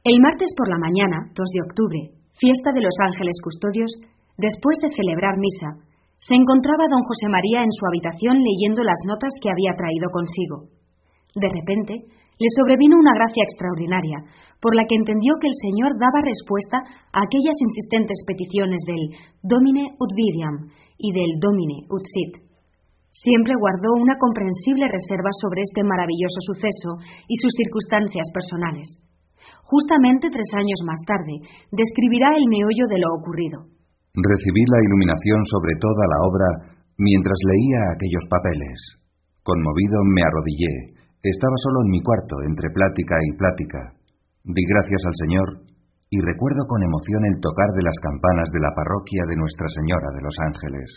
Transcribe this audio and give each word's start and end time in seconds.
El 0.00 0.16
martes 0.16 0.48
por 0.56 0.64
la 0.64 0.80
mañana, 0.80 1.28
2 1.36 1.36
de 1.36 1.60
octubre, 1.60 2.00
fiesta 2.40 2.72
de 2.72 2.80
los 2.80 2.96
ángeles 3.04 3.36
custodios, 3.44 3.92
después 4.40 4.80
de 4.80 4.96
celebrar 4.96 5.36
misa, 5.36 5.76
se 6.16 6.40
encontraba 6.40 6.88
don 6.88 7.04
José 7.04 7.28
María 7.28 7.60
en 7.60 7.68
su 7.68 7.84
habitación 7.84 8.40
leyendo 8.40 8.80
las 8.80 8.96
notas 9.04 9.28
que 9.44 9.52
había 9.52 9.76
traído 9.76 10.08
consigo. 10.08 10.72
De 11.36 11.52
repente, 11.52 12.00
le 12.16 12.48
sobrevino 12.56 12.96
una 12.96 13.12
gracia 13.12 13.44
extraordinaria, 13.44 14.24
por 14.64 14.72
la 14.72 14.88
que 14.88 14.96
entendió 14.96 15.36
que 15.36 15.52
el 15.52 15.56
Señor 15.68 15.92
daba 16.00 16.24
respuesta 16.24 16.80
a 17.12 17.20
aquellas 17.20 17.60
insistentes 17.60 18.24
peticiones 18.24 18.80
del 18.88 19.04
Domine 19.44 19.84
ut 20.00 20.12
vidiam 20.16 20.64
y 20.96 21.12
del 21.12 21.36
Domine 21.44 21.84
ut 21.92 22.04
sit. 22.08 22.40
Siempre 23.12 23.52
guardó 23.52 24.00
una 24.00 24.16
comprensible 24.16 24.88
reserva 24.88 25.28
sobre 25.44 25.60
este 25.60 25.84
maravilloso 25.84 26.40
suceso 26.40 27.04
y 27.28 27.36
sus 27.36 27.52
circunstancias 27.52 28.32
personales. 28.32 29.09
Justamente 29.64 30.30
tres 30.30 30.50
años 30.54 30.80
más 30.86 31.00
tarde, 31.06 31.34
describirá 31.70 32.28
el 32.36 32.46
meollo 32.50 32.86
de 32.88 32.98
lo 32.98 33.08
ocurrido. 33.18 33.58
Recibí 34.14 34.62
la 34.66 34.80
iluminación 34.82 35.40
sobre 35.46 35.78
toda 35.78 36.04
la 36.10 36.18
obra 36.26 36.48
mientras 36.98 37.38
leía 37.46 37.94
aquellos 37.94 38.26
papeles. 38.28 38.78
Conmovido 39.42 40.02
me 40.04 40.22
arrodillé. 40.22 40.98
Estaba 41.22 41.56
solo 41.62 41.84
en 41.84 41.90
mi 41.90 42.02
cuarto, 42.02 42.36
entre 42.46 42.70
plática 42.70 43.16
y 43.22 43.36
plática. 43.36 43.80
Di 44.44 44.64
gracias 44.66 45.02
al 45.06 45.16
Señor 45.20 45.48
y 46.10 46.18
recuerdo 46.20 46.66
con 46.66 46.82
emoción 46.82 47.24
el 47.24 47.40
tocar 47.40 47.70
de 47.76 47.82
las 47.82 47.98
campanas 48.02 48.50
de 48.50 48.60
la 48.60 48.74
parroquia 48.74 49.22
de 49.28 49.36
Nuestra 49.36 49.68
Señora 49.68 50.10
de 50.10 50.22
los 50.22 50.36
Ángeles. 50.42 50.88